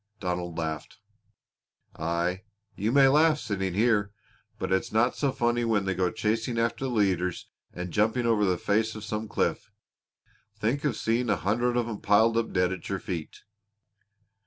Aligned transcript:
Donald 0.19 0.57
laughed. 0.57 0.97
"Aye! 1.95 2.41
You 2.75 2.91
may 2.91 3.03
well 3.03 3.11
laugh, 3.21 3.37
sitting 3.39 3.75
here, 3.75 4.09
but 4.57 4.71
it's 4.71 4.91
no 4.91 5.11
so 5.11 5.31
funny 5.31 5.63
when 5.63 5.85
they 5.85 5.93
go 5.93 6.09
chasing 6.09 6.57
after 6.57 6.85
the 6.85 6.89
leaders 6.89 7.51
and 7.71 7.93
jumping 7.93 8.25
over 8.25 8.43
the 8.43 8.57
face 8.57 8.95
of 8.95 9.03
some 9.03 9.27
cliff. 9.27 9.69
Think 10.57 10.83
of 10.85 10.97
seeing 10.97 11.29
a 11.29 11.35
hundred 11.35 11.77
of 11.77 11.87
'em 11.87 12.01
piled 12.01 12.35
up 12.35 12.51
dead 12.51 12.73
at 12.73 12.89
your 12.89 12.97
feet!" 12.99 13.41